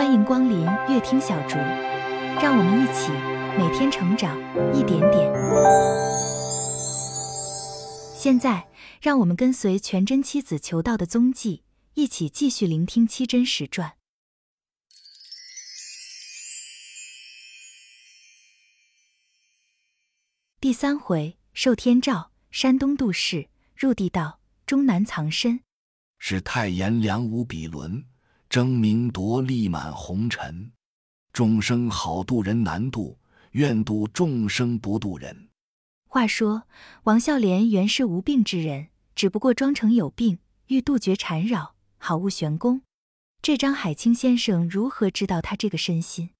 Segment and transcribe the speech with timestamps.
[0.00, 1.56] 欢迎光临乐听小竹，
[2.40, 3.12] 让我们一起
[3.58, 4.34] 每天成长
[4.74, 5.30] 一点点。
[8.16, 8.66] 现在，
[9.02, 13.92] 让我们跟随全真七子求道的踪迹，一起继续聆听七真实传
[20.58, 25.60] 第三回：受天诏，山东度世入地道，终南藏身。
[26.18, 28.06] 是太炎梁无比伦，
[28.50, 30.72] 争名夺利满红尘。
[31.32, 33.16] 众生好渡人难渡，
[33.52, 35.50] 愿渡众生不渡人。
[36.08, 36.64] 话说
[37.04, 42.82] 王孝廉原是无病之人，只不过装成有病，欲杜绝缠扰，好悟玄功。
[43.40, 46.30] 这张海清先生如何知道他这个身心？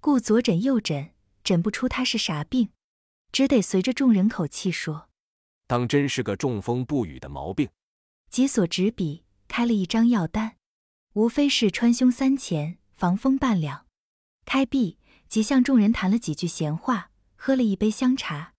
[0.00, 1.10] 故左诊右诊，
[1.44, 2.70] 诊不出他是啥病，
[3.32, 5.10] 只得随着众人口气说，
[5.66, 7.68] 当真是个中风不语的毛病。
[8.30, 10.56] 即所执笔开了一张药单，
[11.14, 13.84] 无非是川胸三钱，防风半两。
[14.44, 14.96] 开毕，
[15.26, 18.54] 即向众人谈了几句闲话，喝了一杯香茶，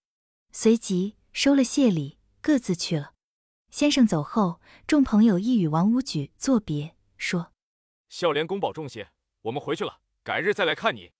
[0.51, 3.13] 随即收了谢礼，各自去了。
[3.69, 7.53] 先生走后，众朋友亦与王无举作别，说
[8.09, 9.11] ：“孝廉公保重些，
[9.43, 11.13] 我们回去了，改日再来看你。”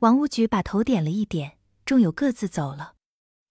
[0.00, 2.96] 王无举把头点了一点，众友各自走了。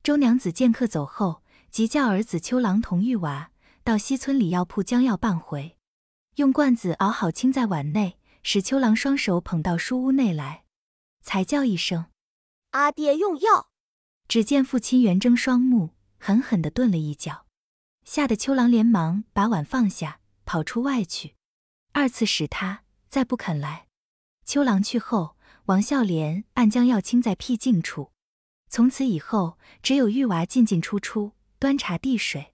[0.04, 3.52] 周娘子见客走后，即叫儿子秋郎同玉娃。
[3.84, 5.78] 到西村里药铺将药办回，
[6.36, 10.64] 用罐子熬好，清在碗内，使秋郎双手捧到书屋内来，
[11.22, 12.06] 才叫一声
[12.72, 13.70] ：“阿爹用药。”
[14.30, 17.48] 只见父亲圆睁双目，狠狠地顿了一脚，
[18.06, 21.36] 吓得秋郎连忙把碗放下，跑出外去。
[21.92, 23.88] 二次使他再不肯来。
[24.46, 25.36] 秋郎去后，
[25.66, 28.14] 王孝廉暗将药倾在僻静处，
[28.70, 32.54] 从此以后，只有玉娃进进出出，端茶递水。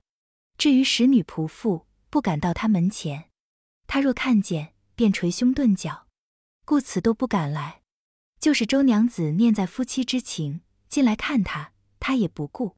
[0.57, 3.29] 至于使女仆妇，不敢到他门前。
[3.87, 6.07] 他若看见，便捶胸顿脚，
[6.65, 7.81] 故此都不敢来。
[8.39, 12.75] 就是周娘子念在夫妻之情，进来看他，他也不顾。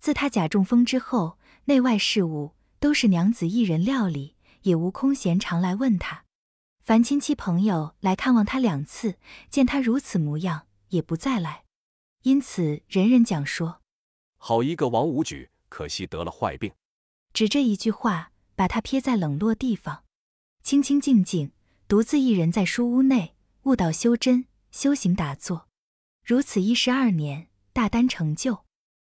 [0.00, 6.24] 自他假中风之后，内外事务都是娘子一人料理，也无空闲常来问他。
[6.80, 9.18] 凡亲戚朋友来看望他两次，
[9.50, 11.64] 见他如此模样，也不再来。
[12.22, 13.80] 因此人人讲说：
[14.36, 16.72] 好一个王武举，可惜得了坏病。
[17.32, 20.03] 只这一句话，把他撇在冷落地方，
[20.64, 21.52] 清清静静，
[21.86, 25.68] 独自一人在书屋内悟道修真、修行打坐，
[26.24, 28.64] 如此一十二年，大丹成就。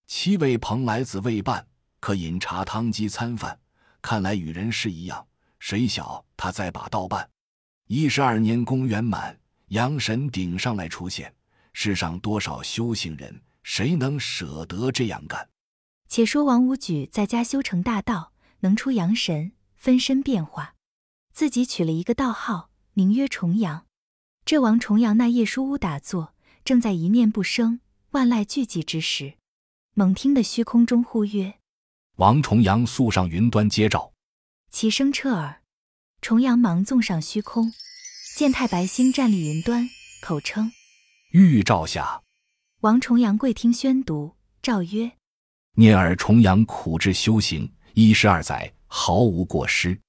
[0.07, 1.67] 七位蓬莱子未半，
[2.01, 3.59] 可饮茶汤鸡餐饭，
[4.03, 5.27] 看来与人是一样。
[5.59, 7.31] 谁晓他再把道办，
[7.87, 11.35] 一十二年功圆满，阳神顶上来出现。
[11.73, 15.49] 世上多少修行人，谁能舍得这样干？
[16.11, 20.75] 且说王武举在家修成大道，能出阳神，分身变化，
[21.33, 23.87] 自己取了一个道号，名曰重阳。
[24.45, 26.35] 这王重阳那夜书屋打坐，
[26.65, 27.81] 正在一念不生，
[28.11, 29.35] 万籁俱寂之时，
[29.95, 31.59] 猛听得虚空中呼曰
[32.17, 34.13] ：“王重阳速上云端接诏。”
[34.73, 35.63] 其声彻耳，
[36.21, 37.73] 重阳忙纵上虚空，
[38.37, 39.89] 见太白星站立云端，
[40.23, 40.73] 口称
[41.33, 42.23] ：“玉诏下。”
[42.81, 45.13] 王重阳跪听宣读，诏曰。
[45.75, 50.01] 念尔重阳苦志修行一十二载，毫无过失。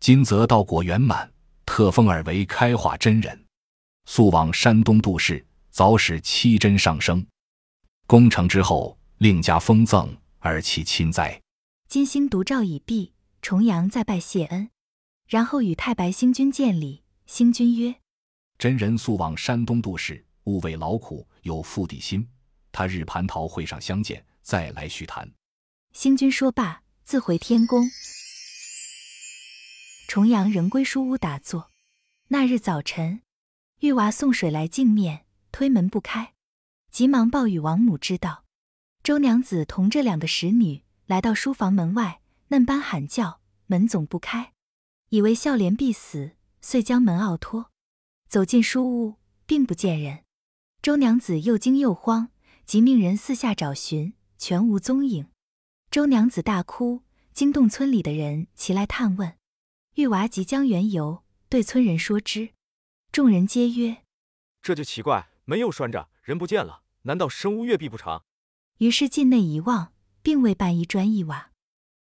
[0.00, 1.32] 今则道果圆满，
[1.64, 3.44] 特封尔为开化真人，
[4.04, 7.26] 速往山东度世，早使七真上升。
[8.06, 11.40] 功成之后，另加封赠而其亲哉。
[11.88, 13.12] 金星独照已毕，
[13.42, 14.70] 重阳再拜谢恩，
[15.28, 17.02] 然后与太白星君见礼。
[17.26, 17.96] 星君曰
[18.58, 22.28] ：“真人速往山东度世，勿为劳苦，有负地心。
[22.70, 25.28] 他日蟠桃会上相见。”再来叙谈。
[25.92, 27.84] 星君说罢，自回天宫。
[30.06, 31.70] 重阳仍归书屋打坐。
[32.28, 33.22] 那日早晨，
[33.80, 36.32] 玉娃送水来净面，推门不开，
[36.90, 38.44] 急忙报与王母知道。
[39.02, 44.52] 周娘子同这两个使女来到书房门外，嫩般喊叫，门总不开，
[45.08, 47.70] 以为孝廉必死，遂将门拗脱，
[48.28, 50.24] 走进书屋，并不见人。
[50.82, 52.28] 周娘子又惊又慌，
[52.64, 54.14] 即命人四下找寻。
[54.38, 55.28] 全无踪影，
[55.90, 59.32] 周娘子大哭，惊动村里的人齐来探问。
[59.96, 62.50] 玉娃即将缘由对村人说之，
[63.10, 64.02] 众人皆曰
[64.60, 68.22] ：“这就奇怪，门又拴着，人不见了，难道生屋月壁不成？”
[68.76, 71.50] 于是进内一望，并未半一砖一瓦。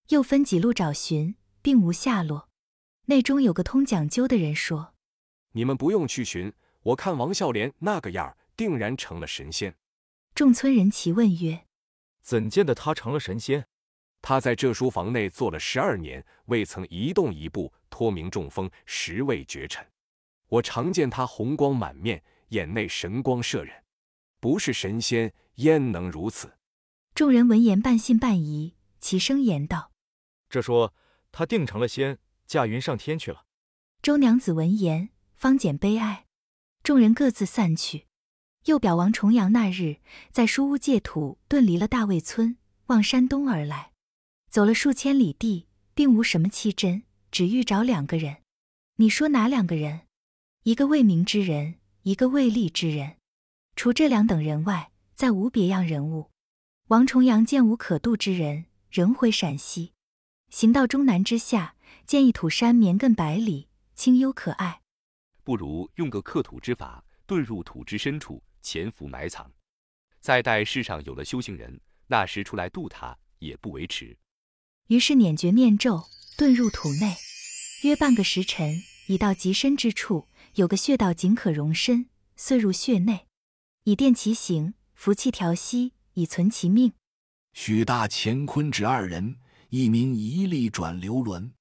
[0.09, 2.49] 又分几路找寻，并无下落。
[3.05, 4.95] 内中有个通讲究的人说
[5.55, 6.53] ：“你们不用去寻，
[6.83, 9.77] 我看王孝廉那个样儿，定然成了神仙。”
[10.35, 11.67] 众村人齐问曰。
[12.21, 13.69] 怎见得他成了神仙？
[14.27, 19.87] 他在这书房内坐了十二年，未曾移动一步，托名中风，实未绝尘。
[20.49, 23.85] 我常见他红光满面，眼内神光摄人，
[24.41, 26.55] 不是神仙，焉能如此？
[27.15, 29.93] 众人闻言半信半疑，齐声言道
[30.49, 30.95] ：“这说
[31.31, 33.45] 他定成了仙，驾云上天去了。”
[34.01, 36.25] 周娘子闻言，方减悲哀。
[36.83, 38.07] 众人各自散去。
[38.65, 39.99] 又表王重阳那日
[40.31, 42.57] 在书屋借土遁离了大卫村，
[42.87, 43.91] 往山东而来，
[44.55, 47.03] 走了数千里地，并无什么奇珍，
[47.33, 48.37] 只遇着两个人。
[48.99, 50.03] 你说哪两个人？
[50.63, 53.17] 一个未明之人，一个魏厉之人。
[53.75, 56.31] 除这两等人外，再无别样人物。
[56.87, 59.93] 王重阳见无可渡之人，仍回陕西，
[60.51, 61.75] 行到终南之下，
[62.07, 63.67] 见一土山绵亘百里，
[63.97, 64.83] 清幽可爱，
[65.43, 69.53] 不如用个克土之法，遁入土之深处，潜伏埋藏，
[70.21, 74.17] 再待世上有了修行人，那时出来渡他，也不为迟。
[74.89, 76.05] 于是捻诀念咒，
[76.37, 77.17] 遁入土内，
[77.83, 83.27] 约半个时辰，已到极深之处，有个穴道仅可容身，遂入穴内，
[83.85, 85.93] 以垫其形，服气调息。
[86.17, 86.93] 以存其命。
[87.55, 89.37] 许大乾坤指二人，
[89.71, 91.53] 一名一力转流轮。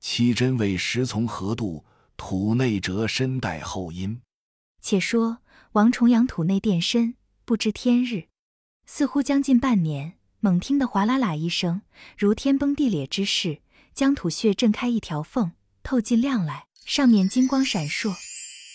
[0.00, 1.84] 七真为时从何度？
[2.16, 4.20] 土内折身带后因。
[4.80, 5.38] 且说
[5.72, 7.14] 王重阳土内垫身，
[7.44, 8.24] 不知天日，
[8.86, 10.18] 似乎将近半年。
[10.44, 11.82] 猛听得哗啦啦一声，
[12.18, 13.62] 如天崩地裂之势，
[13.94, 15.52] 将土穴震开一条缝，
[15.84, 18.12] 透进亮来，上面金光闪烁。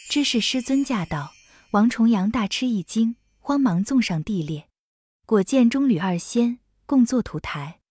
[0.09, 1.33] 知是师尊驾到，
[1.71, 4.69] 王重阳大吃一惊，慌忙纵上地裂。
[5.25, 7.81] 果见中吕二仙共坐土台，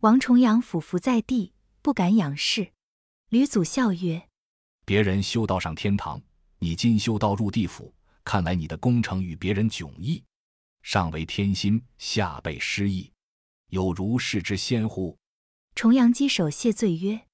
[0.00, 2.72] 王重阳俯伏在地，不敢仰视。
[3.28, 4.26] 吕祖笑曰
[4.84, 6.20] ：“别人修道上天堂，
[6.58, 7.94] 你今修道入地府，
[8.24, 10.24] 看来你的功成与别人迥异。
[10.82, 13.12] 上为天心，下被失意，
[13.70, 15.18] 有如是之仙乎？”
[15.74, 17.26] 重阳稽首谢罪曰：“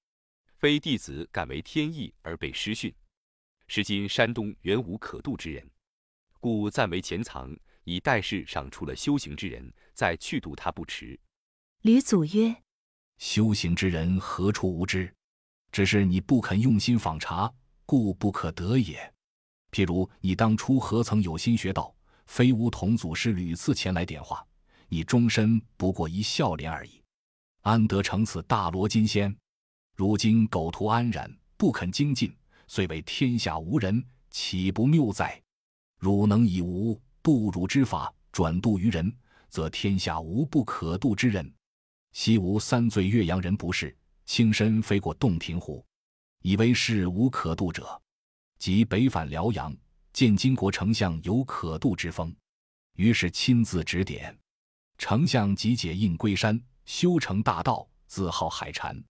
[0.58, 2.94] 非弟子敢为天意而被师训。
[3.66, 5.68] 是今山东原无可渡之人，
[6.40, 7.54] 故暂为潜藏。”
[7.88, 11.16] 以待世上出了修行之人，再去度他不迟。
[11.82, 12.56] 吕祖曰
[13.18, 15.14] ：“修行之人何处无知？
[15.70, 17.54] 只是你不肯用心访查，
[17.84, 19.14] 故不可得也。
[19.70, 21.94] 譬如你当初何曾有心学道？
[22.26, 24.44] 非吾同祖师屡次前来点化，
[24.88, 27.02] 你终身不过一笑脸而已，
[27.62, 29.36] 安得成此大罗金仙？
[29.94, 32.34] 如今苟图安然，不肯精进，
[32.68, 35.40] 遂为天下无人，岂不谬哉？
[35.98, 39.12] 汝能以无。”度汝之法转度于人，
[39.48, 41.52] 则天下无不可度之人。
[42.12, 43.92] 昔无三罪岳阳人不是，
[44.26, 45.84] 轻身飞过洞庭湖，
[46.42, 48.00] 以为是无可度者。
[48.60, 49.76] 即北返辽阳，
[50.12, 52.32] 见金国丞相有可度之风，
[52.94, 54.32] 于是亲自指点。
[54.98, 59.00] 丞相即解印归山，修成大道，自号海禅。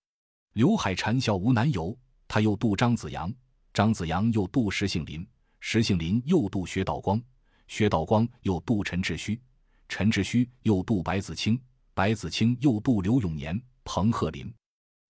[0.54, 1.96] 刘海禅笑无难由，
[2.26, 3.32] 他又渡张子阳，
[3.72, 5.26] 张子阳又渡石杏林，
[5.60, 7.22] 石杏林又渡薛道光。
[7.68, 9.40] 薛道光又渡陈志虚，
[9.88, 11.60] 陈志虚又渡白子清，
[11.94, 14.52] 白子清又渡刘永年、彭鹤林。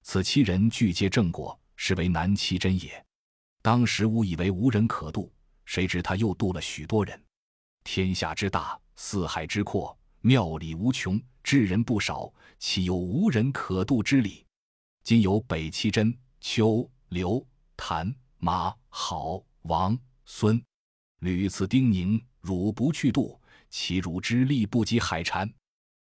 [0.03, 3.05] 此七人俱皆正果，实为难七真也。
[3.63, 5.33] 当时吾以为无人可渡，
[5.65, 7.21] 谁知他又渡了许多人。
[7.85, 9.97] 天下之大，四海之阔，
[10.27, 14.45] 妙理无穷，智人不少，岂有无人可渡之理？
[15.05, 17.47] 今有北齐真、邱、刘、
[17.77, 20.61] 谭、马、郝、王、孙，
[21.21, 22.21] 屡次叮咛。
[22.41, 23.41] 汝不去度，
[23.71, 25.49] 其汝之力不及海禅，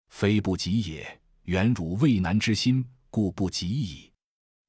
[0.10, 1.22] 非不及也。
[1.46, 4.12] 原汝畏难之心，故不及矣。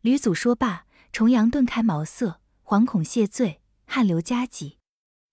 [0.00, 4.78] 吕祖说罢，重阳顿开茅塞，惶恐谢罪，汗流浃脊。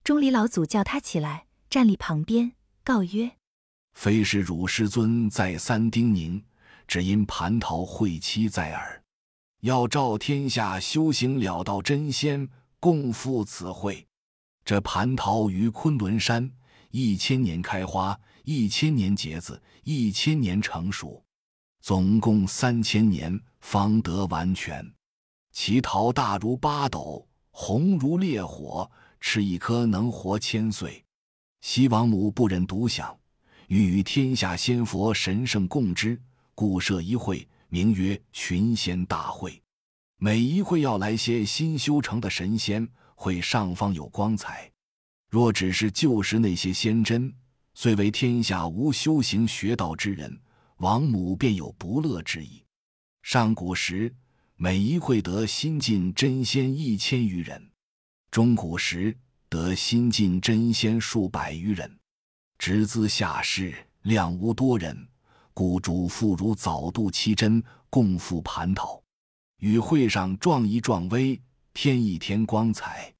[0.03, 2.51] 钟离老祖叫他起来，站立旁边，
[2.83, 3.37] 告曰
[3.93, 6.41] ：“非是汝师尊再三叮咛，
[6.87, 9.03] 只因蟠桃会期在耳，
[9.61, 14.05] 要召天下修行了道真仙，共赴此会。”
[14.63, 16.51] 这蟠桃于昆仑山，
[16.91, 21.23] 一千年开花，一千年结子，一千年成熟，
[21.81, 24.87] 总共三千年方得完全。
[25.51, 31.03] 其桃大如八斗，红如烈火，吃一颗能活千岁。
[31.61, 33.18] 西王母不忍独享，
[33.69, 36.19] 欲与天下仙佛神圣共之，
[36.55, 39.61] 故设一会，名曰群仙大会。
[40.17, 42.87] 每一会要来些新修成的神仙。
[43.13, 44.71] 会上方有光彩，
[45.29, 47.31] 若只是旧时那些仙真，
[47.73, 50.39] 虽为天下无修行学道之人，
[50.77, 52.63] 王母便有不乐之意。
[53.21, 54.15] 上古时，
[54.55, 57.61] 每一会得新晋真仙一千余人；
[58.31, 59.15] 中古时
[59.49, 61.87] 得新晋真仙数百余人；
[62.59, 65.07] 直资下士量无多人，
[65.53, 69.01] 故主妇如早度七真，共赴蟠桃，
[69.59, 71.41] 与会上壮一壮威。
[71.71, 73.13] 添一添光彩，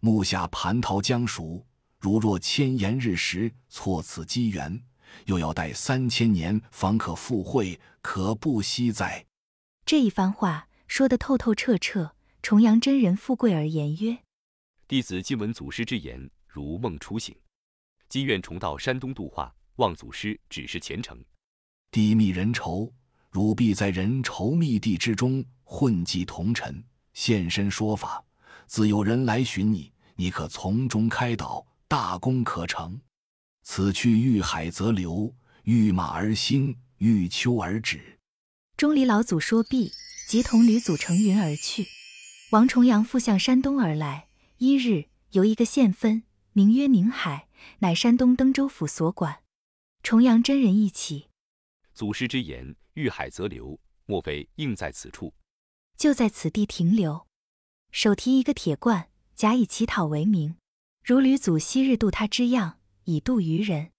[0.00, 1.66] 目下蟠桃将熟，
[1.98, 4.82] 如若千言日时错此机缘，
[5.26, 9.26] 又要待三千年方可复会，可不惜哉？
[9.84, 12.14] 这一番话说得透透彻彻。
[12.40, 14.18] 重阳真人富贵而言曰
[14.88, 17.36] ：“弟子今闻祖师之言，如梦初醒，
[18.08, 21.22] 今愿重到山东度化，望祖师指示前程。
[21.90, 22.90] 低密人稠，
[23.30, 28.24] 汝必在人稠密地之中混迹同尘，现身说法。”
[28.66, 33.00] 自有人来寻你，你可从中开导，大功可成。
[33.62, 38.18] 此去遇海则流，遇马而兴，遇丘而止。
[38.76, 39.90] 钟离老祖说毕，
[40.28, 41.86] 即同吕祖乘云而去。
[42.50, 44.28] 王重阳复向山东而来。
[44.58, 47.47] 一日，由一个县分，名曰宁海，
[47.80, 49.42] 乃山东登州府所管。
[50.02, 51.28] 重阳真人一起，
[51.92, 55.34] 祖师之言，遇海则流，莫非应在此处？
[55.96, 57.26] 就在此地停留。
[57.90, 60.56] 手提一个铁罐，假以乞讨为名，
[61.04, 63.90] 如吕祖昔日渡他之样，以渡愚人。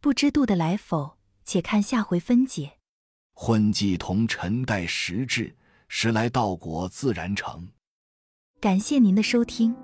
[0.00, 1.18] 不知渡的来否？
[1.44, 2.78] 且看下回分解。
[3.32, 5.56] 混迹同尘待时至，
[5.88, 7.68] 时来道果自然成。
[8.60, 9.74] 感谢您的收听，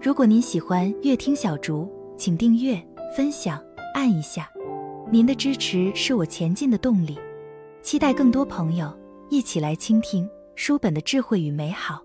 [0.00, 2.80] 如果您喜欢乐听小竹，请订阅、
[3.16, 4.50] 分享、按一下，
[5.10, 7.18] 您的支持是我前进的动力。
[7.82, 8.90] 期待更多朋友
[9.28, 12.02] 一起来倾听书本的智慧与美好。